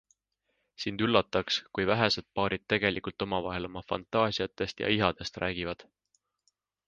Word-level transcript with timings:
Sind 0.83 1.01
üllataks, 1.07 1.57
kui 1.77 1.85
vähesed 1.89 2.27
paarid 2.39 2.63
tegelikult 2.73 3.25
omavahel 3.27 3.69
oma 3.71 3.83
fantaasiatest 3.93 4.83
ja 4.85 4.91
ihadest 4.97 5.41
räägivad. 5.47 5.87